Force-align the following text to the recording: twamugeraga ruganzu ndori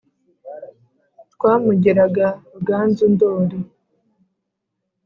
twamugeraga 1.33 2.27
ruganzu 2.53 3.05
ndori 3.13 3.57